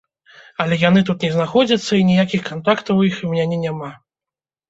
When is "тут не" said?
1.09-1.29